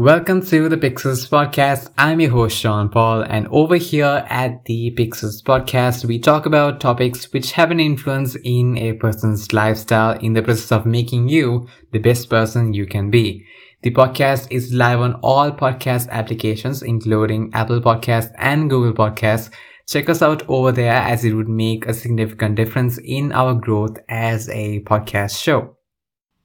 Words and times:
Welcome 0.00 0.40
to 0.46 0.70
the 0.70 0.78
Pixels 0.78 1.28
Podcast. 1.28 1.90
I'm 1.98 2.20
your 2.20 2.30
host, 2.30 2.56
Sean 2.56 2.88
Paul, 2.88 3.20
and 3.20 3.46
over 3.48 3.76
here 3.76 4.24
at 4.30 4.64
the 4.64 4.94
Pixels 4.96 5.42
Podcast, 5.42 6.06
we 6.06 6.18
talk 6.18 6.46
about 6.46 6.80
topics 6.80 7.30
which 7.34 7.52
have 7.52 7.70
an 7.70 7.80
influence 7.80 8.34
in 8.42 8.78
a 8.78 8.94
person's 8.94 9.52
lifestyle 9.52 10.18
in 10.20 10.32
the 10.32 10.40
process 10.40 10.72
of 10.72 10.86
making 10.86 11.28
you 11.28 11.68
the 11.92 11.98
best 11.98 12.30
person 12.30 12.72
you 12.72 12.86
can 12.86 13.10
be. 13.10 13.44
The 13.82 13.90
podcast 13.90 14.46
is 14.50 14.72
live 14.72 15.00
on 15.00 15.16
all 15.16 15.50
podcast 15.50 16.08
applications, 16.08 16.82
including 16.82 17.50
Apple 17.52 17.82
Podcasts 17.82 18.32
and 18.38 18.70
Google 18.70 18.94
Podcasts. 18.94 19.50
Check 19.86 20.08
us 20.08 20.22
out 20.22 20.48
over 20.48 20.72
there 20.72 20.94
as 20.94 21.26
it 21.26 21.34
would 21.34 21.50
make 21.50 21.84
a 21.84 21.92
significant 21.92 22.54
difference 22.54 22.96
in 23.04 23.32
our 23.32 23.52
growth 23.52 23.98
as 24.08 24.48
a 24.48 24.80
podcast 24.80 25.42
show. 25.42 25.76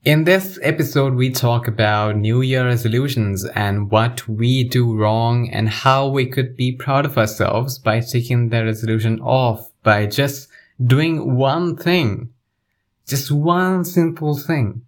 In 0.05 0.23
this 0.23 0.59
episode, 0.61 1.15
we 1.15 1.31
talk 1.31 1.67
about 1.67 2.15
New 2.15 2.41
Year 2.41 2.63
resolutions 2.63 3.43
and 3.55 3.89
what 3.89 4.27
we 4.29 4.63
do 4.63 4.95
wrong 4.95 5.49
and 5.49 5.67
how 5.67 6.07
we 6.09 6.27
could 6.27 6.55
be 6.55 6.73
proud 6.73 7.07
of 7.07 7.17
ourselves 7.17 7.79
by 7.79 8.01
taking 8.01 8.49
the 8.49 8.63
resolution 8.63 9.19
off 9.21 9.71
by 9.81 10.05
just 10.05 10.47
doing 10.85 11.35
one 11.35 11.75
thing. 11.75 12.29
Just 13.07 13.31
one 13.31 13.83
simple 13.83 14.37
thing. 14.37 14.83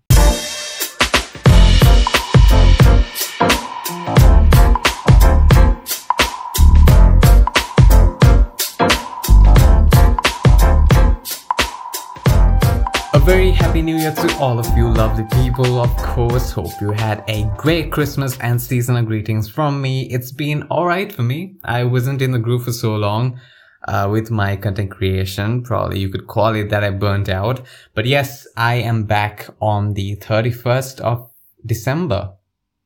Happy 13.77 13.85
new 13.85 13.97
year 13.97 14.11
to 14.11 14.37
all 14.39 14.57
of 14.57 14.75
you 14.75 14.89
lovely 14.89 15.23
people. 15.33 15.79
Of 15.79 15.95
course, 15.97 16.49
hope 16.49 16.71
you 16.81 16.89
had 16.89 17.23
a 17.27 17.43
great 17.57 17.91
Christmas 17.91 18.35
and 18.39 18.59
seasonal 18.59 19.03
greetings 19.03 19.47
from 19.47 19.79
me. 19.79 20.09
It's 20.09 20.31
been 20.31 20.63
alright 20.71 21.11
for 21.13 21.21
me. 21.21 21.57
I 21.63 21.83
wasn't 21.83 22.23
in 22.23 22.31
the 22.31 22.39
groove 22.39 22.63
for 22.63 22.71
so 22.71 22.95
long. 22.95 23.39
Uh, 23.87 24.09
with 24.11 24.31
my 24.31 24.55
content 24.55 24.89
creation. 24.89 25.61
Probably 25.61 25.99
you 25.99 26.09
could 26.09 26.25
call 26.25 26.55
it 26.55 26.71
that 26.71 26.83
I 26.83 26.89
burnt 26.89 27.29
out. 27.29 27.61
But 27.93 28.07
yes, 28.07 28.47
I 28.57 28.75
am 28.75 29.03
back 29.03 29.47
on 29.61 29.93
the 29.93 30.15
31st 30.17 30.99
of 31.01 31.29
December 31.63 32.33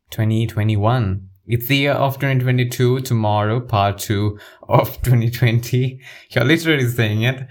2021. 0.10 1.30
It's 1.48 1.68
the 1.68 1.78
year 1.78 1.94
of 1.94 2.16
2022. 2.16 3.00
Tomorrow, 3.00 3.62
part 3.62 3.98
two 3.98 4.38
of 4.68 5.02
2020. 5.04 6.02
You're 6.32 6.44
literally 6.44 6.90
saying 6.90 7.22
it. 7.22 7.48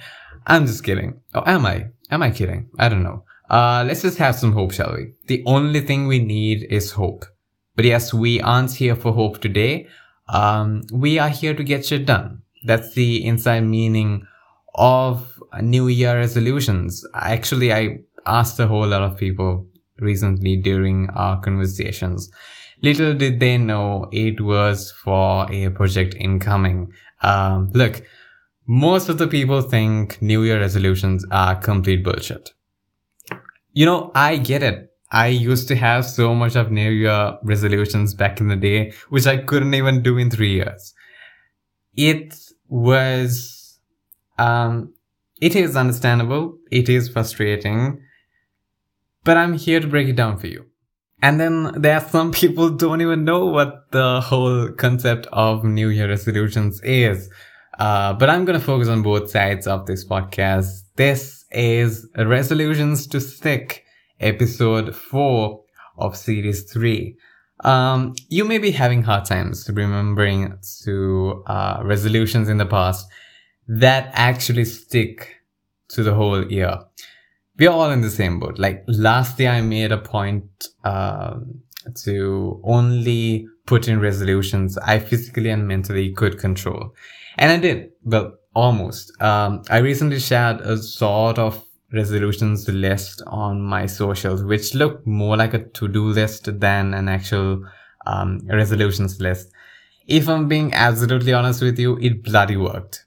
I'm 0.46 0.66
just 0.66 0.84
kidding. 0.84 1.20
Or 1.34 1.48
am 1.48 1.64
I? 1.64 1.86
Am 2.10 2.22
I 2.22 2.30
kidding? 2.30 2.68
I 2.78 2.90
don't 2.90 3.02
know. 3.02 3.24
Uh, 3.50 3.84
let's 3.84 4.02
just 4.02 4.18
have 4.18 4.36
some 4.36 4.52
hope, 4.52 4.70
shall 4.72 4.94
we? 4.94 5.12
The 5.26 5.42
only 5.44 5.80
thing 5.80 6.06
we 6.06 6.20
need 6.20 6.62
is 6.70 6.92
hope. 6.92 7.24
But 7.74 7.84
yes, 7.84 8.14
we 8.14 8.40
aren't 8.40 8.72
here 8.72 8.94
for 8.94 9.12
hope 9.12 9.40
today. 9.40 9.88
Um, 10.28 10.82
we 10.92 11.18
are 11.18 11.28
here 11.28 11.54
to 11.54 11.64
get 11.64 11.84
shit 11.84 12.06
done. 12.06 12.42
That's 12.64 12.94
the 12.94 13.24
inside 13.24 13.60
meaning 13.60 14.26
of 14.76 15.42
New 15.60 15.88
Year 15.88 16.16
resolutions. 16.16 17.04
Actually, 17.14 17.72
I 17.72 17.98
asked 18.24 18.60
a 18.60 18.68
whole 18.68 18.86
lot 18.86 19.02
of 19.02 19.16
people 19.16 19.66
recently 19.98 20.56
during 20.56 21.10
our 21.10 21.40
conversations. 21.40 22.30
Little 22.82 23.14
did 23.14 23.40
they 23.40 23.58
know 23.58 24.08
it 24.12 24.40
was 24.40 24.92
for 24.92 25.50
a 25.50 25.70
project 25.70 26.14
incoming. 26.14 26.92
Um, 27.22 27.70
look, 27.74 28.02
most 28.66 29.08
of 29.08 29.18
the 29.18 29.26
people 29.26 29.60
think 29.60 30.22
New 30.22 30.44
Year 30.44 30.60
resolutions 30.60 31.26
are 31.32 31.56
complete 31.56 32.04
bullshit. 32.04 32.52
You 33.72 33.86
know, 33.86 34.10
I 34.14 34.36
get 34.36 34.62
it. 34.62 34.90
I 35.12 35.28
used 35.28 35.66
to 35.68 35.76
have 35.76 36.06
so 36.06 36.34
much 36.34 36.56
of 36.56 36.70
New 36.70 36.90
Year 36.90 37.38
resolutions 37.42 38.14
back 38.14 38.40
in 38.40 38.48
the 38.48 38.56
day, 38.56 38.92
which 39.08 39.26
I 39.26 39.38
couldn't 39.38 39.74
even 39.74 40.02
do 40.02 40.18
in 40.18 40.30
three 40.30 40.54
years. 40.54 40.94
It 41.96 42.34
was, 42.68 43.78
um, 44.38 44.94
it 45.40 45.56
is 45.56 45.76
understandable. 45.76 46.58
It 46.70 46.88
is 46.88 47.08
frustrating, 47.08 48.00
but 49.24 49.36
I'm 49.36 49.54
here 49.54 49.80
to 49.80 49.86
break 49.88 50.08
it 50.08 50.16
down 50.16 50.38
for 50.38 50.46
you. 50.46 50.66
And 51.22 51.40
then 51.40 51.72
there 51.76 51.96
are 51.96 52.08
some 52.08 52.30
people 52.42 52.70
don't 52.70 53.00
even 53.00 53.24
know 53.24 53.46
what 53.46 53.90
the 53.90 54.20
whole 54.20 54.70
concept 54.70 55.26
of 55.32 55.64
New 55.64 55.88
Year 55.88 56.08
resolutions 56.08 56.80
is. 56.82 57.28
Uh, 57.80 58.12
but 58.12 58.28
I'm 58.28 58.44
going 58.44 58.58
to 58.58 58.64
focus 58.64 58.88
on 58.88 59.02
both 59.02 59.30
sides 59.30 59.66
of 59.66 59.86
this 59.86 60.04
podcast. 60.04 60.82
This 60.96 61.46
is 61.50 62.06
Resolutions 62.14 63.06
to 63.06 63.22
Stick, 63.22 63.86
episode 64.20 64.94
four 64.94 65.64
of 65.96 66.14
series 66.14 66.70
three. 66.70 67.16
Um, 67.64 68.14
you 68.28 68.44
may 68.44 68.58
be 68.58 68.70
having 68.70 69.02
hard 69.02 69.24
times 69.24 69.66
remembering 69.72 70.58
to 70.84 71.42
uh, 71.46 71.80
resolutions 71.82 72.50
in 72.50 72.58
the 72.58 72.66
past 72.66 73.08
that 73.66 74.10
actually 74.12 74.66
stick 74.66 75.36
to 75.88 76.02
the 76.02 76.12
whole 76.12 76.52
year. 76.52 76.80
We're 77.58 77.70
all 77.70 77.90
in 77.90 78.02
the 78.02 78.10
same 78.10 78.40
boat. 78.40 78.58
Like 78.58 78.84
last 78.88 79.40
year, 79.40 79.52
I 79.52 79.62
made 79.62 79.90
a 79.90 79.98
point 79.98 80.68
uh, 80.84 81.36
to 82.04 82.60
only 82.64 83.46
put 83.66 83.88
in 83.88 84.00
resolutions 84.00 84.76
I 84.78 84.98
physically 84.98 85.50
and 85.50 85.66
mentally 85.66 86.12
could 86.12 86.38
control. 86.38 86.94
And 87.36 87.52
I 87.52 87.58
did. 87.58 87.90
Well, 88.04 88.34
almost. 88.54 89.12
Um, 89.22 89.62
I 89.70 89.78
recently 89.78 90.18
shared 90.18 90.60
a 90.60 90.76
sort 90.76 91.38
of 91.38 91.64
resolutions 91.92 92.68
list 92.68 93.22
on 93.26 93.62
my 93.62 93.86
socials, 93.86 94.42
which 94.44 94.74
looked 94.74 95.06
more 95.06 95.36
like 95.36 95.54
a 95.54 95.64
to-do 95.64 96.04
list 96.04 96.60
than 96.60 96.94
an 96.94 97.08
actual 97.08 97.64
um, 98.06 98.40
resolutions 98.48 99.20
list. 99.20 99.50
If 100.06 100.28
I'm 100.28 100.48
being 100.48 100.72
absolutely 100.72 101.32
honest 101.32 101.62
with 101.62 101.78
you, 101.78 101.98
it 101.98 102.22
bloody 102.22 102.56
worked. 102.56 103.04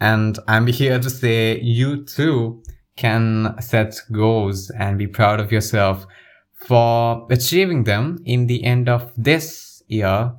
And 0.00 0.38
I'm 0.46 0.66
here 0.66 0.98
to 0.98 1.10
say 1.10 1.60
you 1.60 2.04
too 2.04 2.62
can 2.96 3.54
set 3.60 3.96
goals 4.12 4.70
and 4.70 4.98
be 4.98 5.06
proud 5.06 5.40
of 5.40 5.52
yourself 5.52 6.06
for 6.56 7.26
achieving 7.30 7.84
them 7.84 8.18
in 8.24 8.46
the 8.46 8.64
end 8.64 8.88
of 8.88 9.12
this 9.16 9.82
year, 9.86 10.32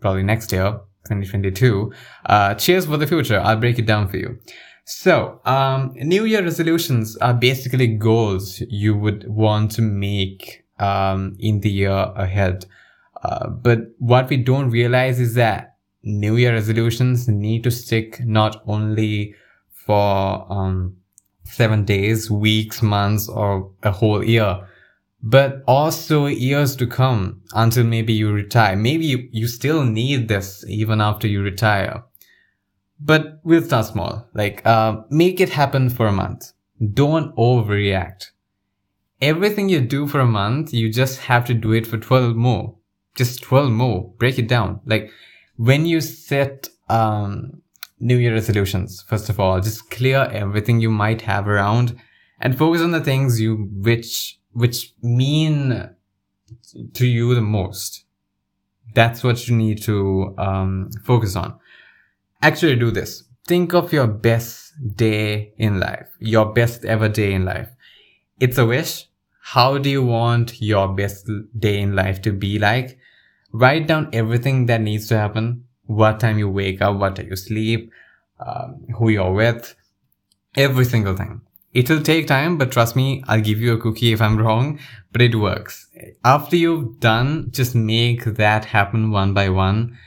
probably 0.00 0.22
next 0.22 0.52
year, 0.52 0.80
2022. 1.06 1.92
Uh, 2.26 2.54
cheers 2.54 2.86
for 2.86 2.96
the 2.96 3.06
future. 3.06 3.40
I'll 3.40 3.56
break 3.56 3.78
it 3.78 3.86
down 3.86 4.08
for 4.08 4.16
you. 4.16 4.38
So, 4.84 5.40
um, 5.44 5.92
New 5.96 6.24
Year 6.24 6.42
resolutions 6.42 7.16
are 7.18 7.34
basically 7.34 7.86
goals 7.86 8.62
you 8.68 8.96
would 8.96 9.28
want 9.28 9.70
to 9.72 9.82
make 9.82 10.64
um, 10.78 11.36
in 11.38 11.60
the 11.60 11.70
year 11.70 12.12
ahead. 12.16 12.64
Uh, 13.22 13.48
but 13.48 13.80
what 13.98 14.30
we 14.30 14.38
don't 14.38 14.70
realize 14.70 15.20
is 15.20 15.34
that 15.34 15.76
New 16.02 16.36
Year 16.36 16.52
resolutions 16.52 17.28
need 17.28 17.64
to 17.64 17.70
stick 17.70 18.24
not 18.24 18.62
only 18.66 19.34
for 19.70 20.50
um, 20.50 20.96
seven 21.44 21.84
days, 21.84 22.30
weeks, 22.30 22.82
months, 22.82 23.28
or 23.28 23.70
a 23.82 23.90
whole 23.90 24.24
year, 24.24 24.66
but 25.22 25.62
also 25.66 26.26
years 26.26 26.76
to 26.76 26.86
come 26.86 27.42
until 27.52 27.84
maybe 27.84 28.12
you 28.12 28.32
retire. 28.32 28.76
Maybe 28.76 29.04
you, 29.04 29.28
you 29.32 29.48
still 29.48 29.84
need 29.84 30.28
this 30.28 30.64
even 30.68 31.00
after 31.00 31.26
you 31.26 31.42
retire. 31.42 32.04
But 33.00 33.40
we'll 33.42 33.62
start 33.62 33.86
small. 33.86 34.28
Like, 34.34 34.64
uh, 34.66 35.02
make 35.10 35.40
it 35.40 35.50
happen 35.50 35.90
for 35.90 36.06
a 36.06 36.12
month. 36.12 36.52
Don't 36.94 37.34
overreact. 37.36 38.30
Everything 39.20 39.68
you 39.68 39.80
do 39.80 40.06
for 40.06 40.20
a 40.20 40.26
month, 40.26 40.72
you 40.72 40.92
just 40.92 41.20
have 41.20 41.44
to 41.46 41.54
do 41.54 41.72
it 41.72 41.86
for 41.86 41.98
12 41.98 42.36
more. 42.36 42.76
Just 43.16 43.42
12 43.42 43.72
more. 43.72 44.12
Break 44.18 44.38
it 44.38 44.48
down. 44.48 44.80
Like, 44.86 45.10
when 45.56 45.86
you 45.86 46.00
set, 46.00 46.68
um, 46.88 47.62
New 47.98 48.16
Year 48.16 48.32
resolutions, 48.32 49.02
first 49.08 49.28
of 49.28 49.40
all, 49.40 49.60
just 49.60 49.90
clear 49.90 50.28
everything 50.32 50.80
you 50.80 50.90
might 50.90 51.22
have 51.22 51.48
around 51.48 51.96
and 52.40 52.56
focus 52.56 52.80
on 52.80 52.92
the 52.92 53.00
things 53.00 53.40
you, 53.40 53.68
which 53.72 54.37
which 54.58 54.92
mean 55.02 55.90
to 56.94 57.06
you 57.06 57.34
the 57.34 57.40
most. 57.40 58.04
That's 58.94 59.22
what 59.22 59.46
you 59.46 59.56
need 59.56 59.82
to 59.82 60.34
um, 60.38 60.90
focus 61.04 61.36
on. 61.36 61.58
Actually, 62.42 62.76
do 62.76 62.90
this. 62.90 63.24
Think 63.46 63.72
of 63.74 63.92
your 63.92 64.06
best 64.06 64.72
day 64.96 65.52
in 65.58 65.80
life, 65.80 66.08
your 66.18 66.52
best 66.52 66.84
ever 66.84 67.08
day 67.08 67.32
in 67.32 67.44
life. 67.44 67.68
It's 68.40 68.58
a 68.58 68.66
wish. 68.66 69.08
How 69.40 69.78
do 69.78 69.88
you 69.88 70.04
want 70.04 70.60
your 70.60 70.88
best 70.88 71.30
day 71.58 71.80
in 71.80 71.94
life 71.94 72.20
to 72.22 72.32
be 72.32 72.58
like? 72.58 72.98
Write 73.52 73.86
down 73.86 74.10
everything 74.12 74.66
that 74.66 74.80
needs 74.80 75.08
to 75.08 75.16
happen. 75.16 75.64
What 75.86 76.20
time 76.20 76.38
you 76.38 76.50
wake 76.50 76.82
up, 76.82 76.96
what 76.96 77.16
time 77.16 77.28
you 77.28 77.36
sleep, 77.36 77.90
um, 78.44 78.84
who 78.96 79.08
you're 79.08 79.32
with, 79.32 79.74
every 80.56 80.84
single 80.84 81.16
thing. 81.16 81.40
It'll 81.74 82.00
take 82.00 82.26
time, 82.26 82.56
but 82.56 82.72
trust 82.72 82.96
me, 82.96 83.22
I'll 83.28 83.42
give 83.42 83.60
you 83.60 83.74
a 83.74 83.78
cookie 83.78 84.12
if 84.12 84.22
I'm 84.22 84.38
wrong, 84.38 84.78
but 85.12 85.20
it 85.20 85.34
works. 85.34 85.86
After 86.24 86.56
you've 86.56 86.98
done, 86.98 87.48
just 87.50 87.74
make 87.74 88.24
that 88.24 88.64
happen 88.64 89.10
one 89.10 89.34
by 89.34 89.50
one. 89.50 89.98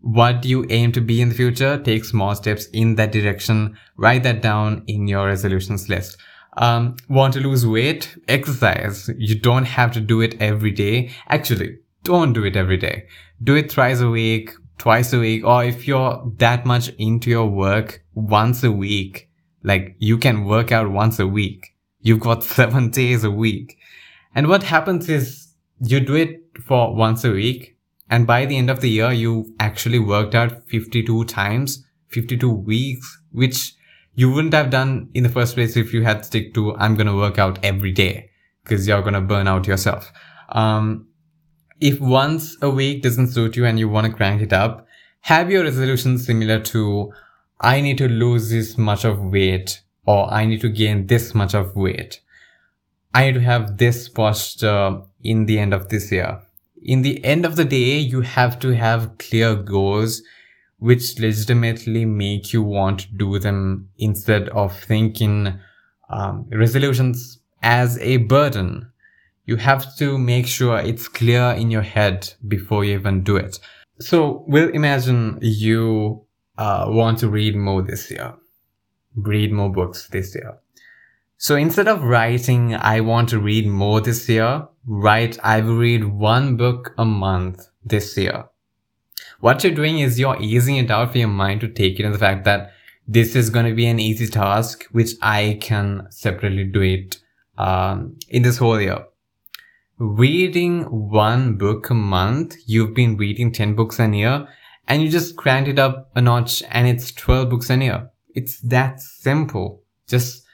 What 0.00 0.44
you 0.44 0.66
aim 0.70 0.92
to 0.92 1.00
be 1.00 1.20
in 1.20 1.28
the 1.28 1.34
future, 1.34 1.78
take 1.78 2.04
small 2.04 2.34
steps 2.34 2.66
in 2.66 2.96
that 2.96 3.12
direction. 3.12 3.76
Write 3.96 4.24
that 4.24 4.42
down 4.42 4.82
in 4.86 5.06
your 5.06 5.26
resolutions 5.26 5.88
list. 5.88 6.16
Um, 6.56 6.96
want 7.08 7.34
to 7.34 7.40
lose 7.40 7.64
weight? 7.64 8.16
Exercise. 8.26 9.08
You 9.16 9.38
don't 9.38 9.64
have 9.64 9.92
to 9.92 10.00
do 10.00 10.20
it 10.20 10.40
every 10.40 10.72
day. 10.72 11.10
Actually, 11.28 11.78
don't 12.02 12.32
do 12.32 12.44
it 12.44 12.56
every 12.56 12.76
day. 12.76 13.06
Do 13.42 13.54
it 13.54 13.70
thrice 13.70 14.00
a 14.00 14.10
week, 14.10 14.50
twice 14.78 15.12
a 15.12 15.20
week, 15.20 15.44
or 15.44 15.64
if 15.64 15.86
you're 15.86 16.32
that 16.38 16.66
much 16.66 16.88
into 16.98 17.30
your 17.30 17.46
work, 17.46 18.02
once 18.14 18.64
a 18.64 18.72
week. 18.72 19.27
Like 19.62 19.96
you 19.98 20.18
can 20.18 20.44
work 20.44 20.72
out 20.72 20.90
once 20.90 21.18
a 21.18 21.26
week. 21.26 21.74
You've 22.00 22.20
got 22.20 22.44
seven 22.58 22.90
days 22.90 23.24
a 23.24 23.30
week. 23.30 23.78
And 24.34 24.48
what 24.48 24.62
happens 24.62 25.08
is 25.08 25.48
you 25.80 26.00
do 26.00 26.14
it 26.14 26.42
for 26.66 26.94
once 26.94 27.24
a 27.24 27.32
week. 27.32 27.76
And 28.10 28.26
by 28.26 28.46
the 28.46 28.56
end 28.56 28.70
of 28.70 28.80
the 28.80 28.88
year, 28.88 29.12
you 29.12 29.54
actually 29.60 29.98
worked 29.98 30.34
out 30.34 30.66
52 30.68 31.24
times, 31.24 31.84
52 32.08 32.50
weeks, 32.50 33.20
which 33.32 33.74
you 34.14 34.32
wouldn't 34.32 34.54
have 34.54 34.70
done 34.70 35.10
in 35.14 35.22
the 35.22 35.28
first 35.28 35.54
place 35.54 35.76
if 35.76 35.92
you 35.92 36.02
had 36.02 36.24
stick 36.24 36.54
to, 36.54 36.74
I'm 36.76 36.94
going 36.94 37.06
to 37.06 37.14
work 37.14 37.38
out 37.38 37.58
every 37.62 37.92
day 37.92 38.30
because 38.64 38.88
you're 38.88 39.02
going 39.02 39.14
to 39.14 39.20
burn 39.20 39.46
out 39.46 39.66
yourself. 39.66 40.12
Um, 40.48 41.06
if 41.80 42.00
once 42.00 42.56
a 42.60 42.70
week 42.70 43.02
doesn't 43.02 43.28
suit 43.28 43.56
you 43.56 43.64
and 43.64 43.78
you 43.78 43.88
want 43.88 44.06
to 44.06 44.12
crank 44.12 44.42
it 44.42 44.52
up, 44.52 44.86
have 45.20 45.50
your 45.50 45.62
resolution 45.62 46.18
similar 46.18 46.58
to, 46.60 47.12
I 47.60 47.80
need 47.80 47.98
to 47.98 48.08
lose 48.08 48.50
this 48.50 48.78
much 48.78 49.04
of 49.04 49.20
weight 49.20 49.82
or 50.06 50.32
I 50.32 50.46
need 50.46 50.60
to 50.60 50.68
gain 50.68 51.06
this 51.06 51.34
much 51.34 51.54
of 51.54 51.76
weight. 51.76 52.20
I 53.14 53.26
need 53.26 53.34
to 53.34 53.40
have 53.40 53.78
this 53.78 54.08
posture 54.08 55.02
in 55.22 55.46
the 55.46 55.58
end 55.58 55.74
of 55.74 55.88
this 55.88 56.12
year. 56.12 56.40
In 56.82 57.02
the 57.02 57.22
end 57.24 57.44
of 57.44 57.56
the 57.56 57.64
day, 57.64 57.98
you 57.98 58.20
have 58.20 58.58
to 58.60 58.74
have 58.74 59.18
clear 59.18 59.56
goals 59.56 60.22
which 60.78 61.18
legitimately 61.18 62.04
make 62.04 62.52
you 62.52 62.62
want 62.62 63.00
to 63.00 63.08
do 63.16 63.38
them 63.38 63.88
instead 63.98 64.48
of 64.50 64.78
thinking 64.78 65.58
um, 66.08 66.46
resolutions 66.52 67.40
as 67.62 67.98
a 67.98 68.18
burden. 68.18 68.90
You 69.44 69.56
have 69.56 69.96
to 69.96 70.16
make 70.16 70.46
sure 70.46 70.78
it's 70.78 71.08
clear 71.08 71.50
in 71.56 71.70
your 71.70 71.82
head 71.82 72.32
before 72.46 72.84
you 72.84 72.94
even 72.94 73.24
do 73.24 73.36
it. 73.36 73.58
So 73.98 74.44
we'll 74.46 74.70
imagine 74.70 75.38
you 75.42 76.24
uh, 76.58 76.84
want 76.88 77.18
to 77.20 77.28
read 77.30 77.56
more 77.56 77.80
this 77.80 78.10
year, 78.10 78.34
read 79.16 79.50
more 79.52 79.72
books 79.72 80.08
this 80.08 80.34
year. 80.34 80.58
So 81.38 81.56
instead 81.56 81.88
of 81.88 82.02
writing, 82.02 82.74
I 82.74 83.00
want 83.00 83.30
to 83.30 83.38
read 83.38 83.66
more 83.66 84.02
this 84.02 84.28
year, 84.28 84.68
write, 84.86 85.38
I 85.42 85.60
will 85.62 85.76
read 85.76 86.04
one 86.04 86.56
book 86.56 86.92
a 86.98 87.06
month 87.06 87.68
this 87.82 88.16
year 88.18 88.44
what 89.40 89.62
you're 89.62 89.74
doing 89.74 90.00
is 90.00 90.18
you're 90.18 90.40
easing 90.40 90.76
it 90.76 90.90
out 90.90 91.12
for 91.12 91.18
your 91.18 91.28
mind 91.28 91.60
to 91.60 91.68
take 91.68 92.00
it 92.00 92.04
in 92.04 92.12
the 92.12 92.18
fact 92.18 92.44
that 92.44 92.72
this 93.06 93.34
is 93.34 93.50
going 93.50 93.66
to 93.66 93.74
be 93.74 93.86
an 93.86 94.00
easy 94.00 94.26
task, 94.26 94.86
which 94.92 95.12
I 95.22 95.58
can 95.60 96.08
separately 96.10 96.64
do 96.64 96.80
it 96.80 97.18
um, 97.56 98.16
in 98.28 98.42
this 98.42 98.58
whole 98.58 98.80
year. 98.80 99.04
Reading 99.98 100.82
one 101.10 101.56
book 101.56 101.90
a 101.90 101.94
month, 101.94 102.56
you've 102.66 102.94
been 102.94 103.16
reading 103.16 103.52
10 103.52 103.74
books 103.74 103.98
a 103.98 104.08
year, 104.08 104.48
and 104.88 105.02
you 105.02 105.10
just 105.10 105.36
cranked 105.36 105.68
it 105.68 105.78
up 105.78 106.10
a 106.16 106.20
notch 106.20 106.62
and 106.70 106.88
it's 106.88 107.12
12 107.12 107.50
books 107.50 107.70
in 107.70 107.82
a 107.82 107.84
year. 107.84 108.10
It's 108.34 108.58
that 108.60 109.00
simple. 109.00 109.82
Just 110.08 110.44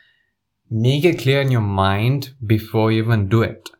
make 0.70 1.04
it 1.04 1.20
clear 1.20 1.40
in 1.40 1.52
your 1.52 1.60
mind 1.60 2.34
before 2.44 2.90
you 2.90 3.02
even 3.02 3.28
do 3.28 3.42
it. 3.42 3.70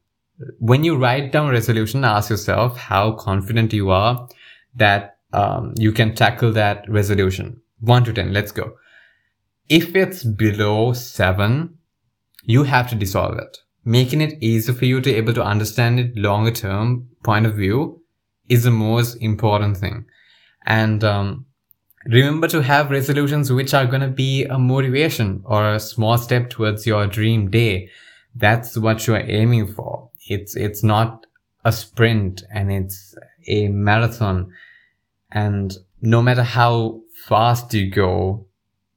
When 0.59 0.85
you 0.85 0.97
write 0.97 1.33
down 1.33 1.49
a 1.49 1.53
resolution, 1.53 2.05
ask 2.05 2.31
yourself 2.31 2.77
how 2.77 3.13
confident 3.13 3.73
you 3.73 3.91
are 3.91 4.29
that 4.77 5.19
um, 5.33 5.75
you 5.77 5.91
can 5.91 6.15
tackle 6.15 6.53
that 6.53 6.89
resolution. 6.89 7.61
1 7.81 8.05
to 8.05 8.13
10, 8.13 8.33
let's 8.33 8.53
go. 8.53 8.75
If 9.69 9.97
it's 9.97 10.23
below 10.23 10.93
7, 10.93 11.77
you 12.45 12.63
have 12.65 12.89
to 12.91 12.95
dissolve 12.95 13.39
it. 13.39 13.59
Making 13.85 14.21
it 14.21 14.43
easier 14.43 14.75
for 14.75 14.85
you 14.85 15.01
to 15.01 15.11
be 15.11 15.17
able 15.17 15.35
to 15.35 15.43
understand 15.43 15.99
it 15.99 16.17
longer 16.17 16.51
term 16.51 17.09
point 17.25 17.47
of 17.47 17.57
view 17.57 18.03
is 18.49 18.65
the 18.65 18.71
most 18.71 19.17
important 19.17 19.79
thing. 19.79 20.07
And 20.67 21.05
um, 21.05 21.47
remember 22.07 22.49
to 22.49 22.63
have 22.63 22.91
resolutions 22.91 23.53
which 23.53 23.75
are 23.75 23.87
going 23.87 24.01
to 24.01 24.09
be 24.09 24.45
a 24.45 24.59
motivation 24.59 25.43
or 25.45 25.75
a 25.75 25.81
small 25.81 26.19
step 26.19 26.51
towards 26.51 26.87
your 26.87 27.07
dream 27.07 27.51
day. 27.51 27.91
That's 28.35 28.77
what 28.77 29.07
you're 29.07 29.19
aiming 29.19 29.75
for. 29.75 30.11
It's, 30.27 30.57
it's 30.57 30.83
not 30.83 31.27
a 31.65 31.73
sprint 31.73 32.43
and 32.53 32.73
it's 32.73 33.15
a 33.47 33.69
marathon. 33.69 34.53
And 35.31 35.77
no 36.01 36.23
matter 36.23 36.43
how 36.43 37.03
fast 37.27 37.73
you 37.75 37.91
go, 37.91 38.47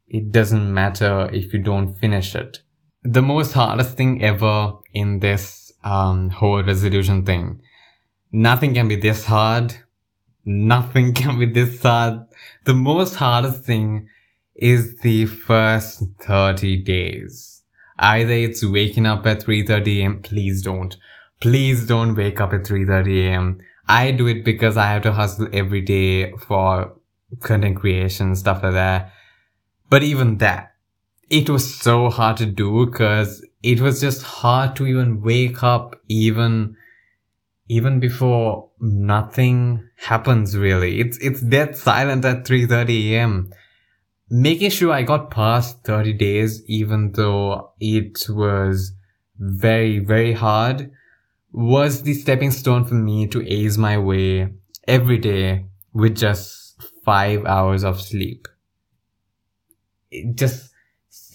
it 0.07 0.31
doesn't 0.31 0.73
matter 0.73 1.29
if 1.33 1.53
you 1.53 1.59
don't 1.59 1.93
finish 1.93 2.35
it. 2.35 2.59
The 3.03 3.21
most 3.21 3.53
hardest 3.53 3.95
thing 3.95 4.23
ever 4.23 4.73
in 4.93 5.19
this 5.19 5.71
um, 5.83 6.29
whole 6.29 6.63
resolution 6.63 7.25
thing. 7.25 7.61
Nothing 8.31 8.73
can 8.73 8.87
be 8.87 8.95
this 8.95 9.25
hard. 9.25 9.75
Nothing 10.47 11.13
can 11.13 11.37
be 11.37 11.45
this 11.45 11.81
hard. 11.81 12.25
The 12.63 12.73
most 12.73 13.15
hardest 13.15 13.65
thing 13.65 14.07
is 14.55 14.95
the 14.99 15.25
first 15.25 16.03
30 16.21 16.83
days. 16.83 17.63
Either 17.99 18.31
it's 18.31 18.63
waking 18.63 19.05
up 19.05 19.25
at 19.27 19.41
3.30 19.41 20.03
am. 20.03 20.21
Please 20.21 20.61
don't. 20.61 20.95
Please 21.41 21.85
don't 21.85 22.15
wake 22.15 22.39
up 22.39 22.53
at 22.53 22.61
3.30 22.61 23.23
am. 23.27 23.59
I 23.89 24.11
do 24.11 24.27
it 24.27 24.45
because 24.45 24.77
I 24.77 24.87
have 24.87 25.01
to 25.03 25.11
hustle 25.11 25.49
every 25.51 25.81
day 25.81 26.31
for 26.37 26.93
content 27.41 27.75
creation, 27.75 28.33
stuff 28.33 28.63
like 28.63 28.71
that. 28.71 29.11
But 29.89 30.03
even 30.03 30.37
that, 30.37 30.75
it 31.29 31.49
was 31.49 31.75
so 31.75 32.09
hard 32.09 32.37
to 32.37 32.45
do 32.45 32.85
because 32.85 33.45
it 33.63 33.81
was 33.81 33.99
just 33.99 34.21
hard 34.21 34.77
to 34.77 34.87
even 34.87 35.21
wake 35.21 35.61
up 35.61 35.99
even, 36.07 36.77
even 37.67 37.99
before 37.99 38.69
nothing 38.79 39.89
happens 39.97 40.57
really. 40.57 40.99
It's, 40.99 41.17
it's 41.19 41.41
dead 41.41 41.75
silent 41.75 42.25
at 42.25 42.45
3.30 42.45 43.11
am. 43.11 43.53
Making 44.29 44.71
sure 44.71 44.91
I 44.91 45.03
got 45.03 45.31
past 45.31 45.83
30 45.83 46.13
days, 46.13 46.63
even 46.65 47.13
though 47.13 47.71
it 47.79 48.25
was 48.29 48.93
very, 49.37 49.99
very 49.99 50.33
hard 50.33 50.91
was 51.51 52.03
the 52.03 52.13
stepping 52.13 52.51
stone 52.51 52.85
for 52.85 52.95
me 52.95 53.25
to 53.27 53.47
ace 53.47 53.77
my 53.77 53.97
way 53.97 54.49
every 54.87 55.17
day 55.17 55.65
with 55.93 56.15
just 56.15 56.81
five 57.03 57.45
hours 57.45 57.83
of 57.83 58.01
sleep. 58.01 58.47
It 60.11 60.35
just 60.35 60.71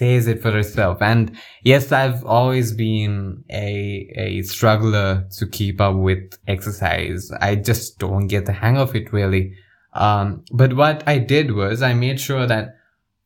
says 0.02 0.26
it 0.26 0.42
for 0.42 0.58
itself. 0.58 1.00
And 1.00 1.38
yes, 1.62 1.92
I've 1.92 2.24
always 2.24 2.72
been 2.72 3.44
a, 3.48 4.12
a 4.16 4.42
struggler 4.42 5.28
to 5.38 5.46
keep 5.46 5.80
up 5.80 5.94
with 5.94 6.36
exercise. 6.48 7.30
I 7.40 7.54
just 7.54 8.00
don't 8.00 8.26
get 8.26 8.46
the 8.46 8.52
hang 8.52 8.76
of 8.78 8.96
it 8.96 9.12
really. 9.12 9.54
Um, 9.92 10.44
but 10.50 10.74
what 10.74 11.04
I 11.06 11.18
did 11.18 11.52
was 11.52 11.82
I 11.82 11.94
made 11.94 12.18
sure 12.18 12.46
that 12.48 12.74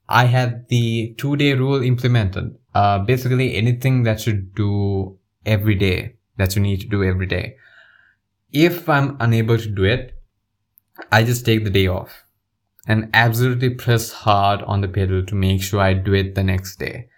I 0.06 0.26
had 0.26 0.68
the 0.68 1.14
two 1.16 1.36
day 1.36 1.54
rule 1.54 1.82
implemented. 1.82 2.54
Uh, 2.74 2.98
basically 2.98 3.56
anything 3.56 4.02
that 4.02 4.26
you 4.26 4.34
do 4.34 5.18
every 5.46 5.76
day 5.76 6.16
that 6.36 6.54
you 6.56 6.60
need 6.60 6.82
to 6.82 6.88
do 6.88 7.02
every 7.02 7.26
day. 7.26 7.56
If 8.52 8.86
I'm 8.86 9.16
unable 9.18 9.56
to 9.56 9.70
do 9.70 9.84
it, 9.84 10.12
I 11.10 11.24
just 11.24 11.46
take 11.46 11.64
the 11.64 11.70
day 11.70 11.86
off 11.86 12.25
and 12.86 13.10
absolutely 13.12 13.70
press 13.70 14.12
hard 14.12 14.62
on 14.62 14.80
the 14.80 14.88
pedal 14.88 15.24
to 15.24 15.34
make 15.34 15.62
sure 15.62 15.80
I 15.80 15.94
do 15.94 16.14
it 16.14 16.34
the 16.34 16.44
next 16.44 16.78
day. 16.78 17.08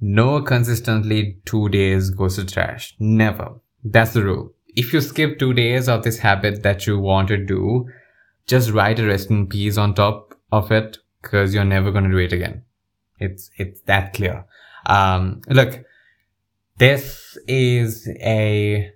No 0.00 0.40
consistently 0.40 1.38
two 1.44 1.68
days 1.68 2.10
goes 2.10 2.36
to 2.36 2.46
trash. 2.46 2.94
Never. 2.98 3.54
That's 3.84 4.12
the 4.12 4.24
rule. 4.24 4.54
If 4.68 4.92
you 4.92 5.00
skip 5.00 5.38
two 5.38 5.52
days 5.52 5.88
of 5.88 6.04
this 6.04 6.18
habit 6.18 6.62
that 6.62 6.86
you 6.86 6.98
want 6.98 7.28
to 7.28 7.36
do, 7.36 7.88
just 8.46 8.70
write 8.70 8.98
a 8.98 9.06
rest 9.06 9.30
in 9.30 9.46
peace 9.46 9.76
on 9.76 9.94
top 9.94 10.34
of 10.52 10.70
it 10.70 10.98
because 11.20 11.52
you're 11.54 11.64
never 11.64 11.90
going 11.90 12.04
to 12.04 12.10
do 12.10 12.18
it 12.18 12.32
again. 12.32 12.62
It's, 13.18 13.50
it's 13.56 13.80
that 13.82 14.14
clear. 14.14 14.46
Um, 14.86 15.42
look, 15.48 15.84
this 16.78 17.36
is 17.46 18.08
a 18.20 18.90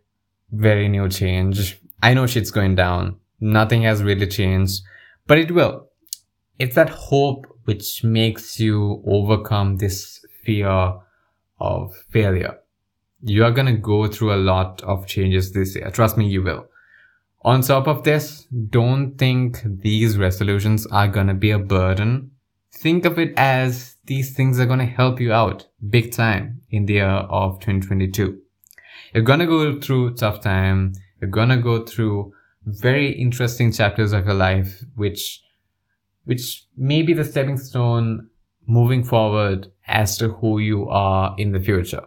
very 0.50 0.88
new 0.88 1.08
change. 1.08 1.78
I 2.02 2.14
know 2.14 2.26
shit's 2.26 2.50
going 2.50 2.76
down. 2.76 3.16
Nothing 3.40 3.82
has 3.82 4.02
really 4.02 4.26
changed, 4.26 4.82
but 5.26 5.38
it 5.38 5.50
will. 5.50 5.88
It's 6.58 6.76
that 6.76 6.90
hope 6.90 7.46
which 7.64 8.04
makes 8.04 8.60
you 8.60 9.02
overcome 9.06 9.76
this 9.76 10.24
fear 10.44 10.94
of 11.60 11.94
failure. 12.10 12.58
You 13.22 13.44
are 13.44 13.50
going 13.50 13.66
to 13.66 13.80
go 13.80 14.06
through 14.06 14.34
a 14.34 14.36
lot 14.36 14.82
of 14.82 15.06
changes 15.06 15.52
this 15.52 15.74
year. 15.74 15.90
Trust 15.90 16.16
me, 16.16 16.26
you 16.28 16.42
will. 16.42 16.66
On 17.42 17.60
top 17.60 17.88
of 17.88 18.04
this, 18.04 18.46
don't 18.70 19.16
think 19.16 19.62
these 19.64 20.16
resolutions 20.16 20.86
are 20.86 21.08
going 21.08 21.26
to 21.26 21.34
be 21.34 21.50
a 21.50 21.58
burden. 21.58 22.30
Think 22.72 23.04
of 23.04 23.18
it 23.18 23.34
as 23.36 23.96
these 24.06 24.34
things 24.34 24.58
are 24.58 24.66
going 24.66 24.78
to 24.78 24.84
help 24.84 25.20
you 25.20 25.32
out 25.32 25.66
big 25.90 26.12
time 26.12 26.60
in 26.70 26.86
the 26.86 26.94
year 26.94 27.06
of 27.06 27.60
2022. 27.60 28.40
You're 29.12 29.22
going 29.22 29.40
to 29.40 29.46
go 29.46 29.80
through 29.80 30.14
tough 30.14 30.40
time. 30.40 30.92
You're 31.20 31.30
going 31.30 31.50
to 31.50 31.56
go 31.56 31.84
through 31.84 32.32
very 32.64 33.12
interesting 33.12 33.72
chapters 33.72 34.12
of 34.12 34.24
your 34.24 34.34
life, 34.34 34.82
which, 34.94 35.42
which 36.24 36.66
may 36.76 37.02
be 37.02 37.12
the 37.12 37.24
stepping 37.24 37.58
stone 37.58 38.28
moving 38.66 39.04
forward 39.04 39.70
as 39.86 40.16
to 40.18 40.28
who 40.28 40.58
you 40.58 40.88
are 40.88 41.34
in 41.38 41.52
the 41.52 41.60
future. 41.60 42.02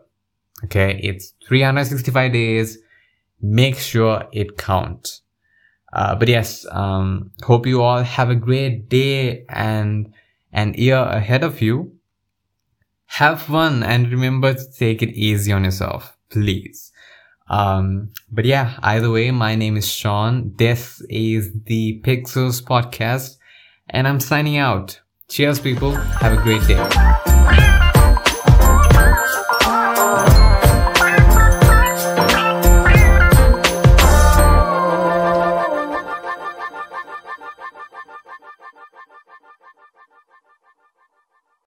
Okay. 0.63 0.99
It's 1.03 1.33
365 1.47 2.33
days. 2.33 2.79
Make 3.41 3.77
sure 3.77 4.27
it 4.31 4.57
counts. 4.57 5.21
Uh, 5.93 6.15
but 6.15 6.27
yes, 6.27 6.65
um, 6.71 7.31
hope 7.43 7.65
you 7.65 7.81
all 7.81 8.03
have 8.03 8.29
a 8.29 8.35
great 8.35 8.89
day 8.89 9.45
and 9.49 10.13
an 10.51 10.73
year 10.73 10.97
ahead 10.97 11.43
of 11.43 11.61
you. 11.61 11.93
Have 13.05 13.41
fun 13.41 13.83
and 13.83 14.11
remember 14.11 14.53
to 14.53 14.71
take 14.71 15.01
it 15.01 15.09
easy 15.11 15.51
on 15.53 15.63
yourself, 15.63 16.17
please. 16.29 16.91
Um, 17.49 18.09
but 18.29 18.43
yeah, 18.43 18.77
either 18.83 19.09
way, 19.09 19.31
my 19.31 19.55
name 19.55 19.77
is 19.77 19.89
Sean. 19.89 20.53
This 20.57 21.01
is 21.09 21.53
the 21.65 22.01
Pixels 22.03 22.61
podcast 22.61 23.37
and 23.89 24.07
I'm 24.07 24.19
signing 24.19 24.57
out. 24.57 24.99
Cheers, 25.29 25.59
people. 25.59 25.91
Have 25.91 26.33
a 26.37 26.41
great 26.41 26.65
day. 26.67 27.25